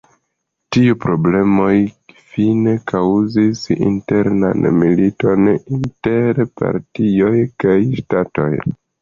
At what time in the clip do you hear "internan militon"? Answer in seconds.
3.89-5.53